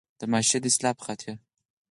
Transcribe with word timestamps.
د 0.19 0.21
معاشري 0.31 0.59
د 0.61 0.65
اصلاح 0.71 0.93
پۀ 0.97 1.01
خاطر 1.05 1.27
ده 1.35 1.35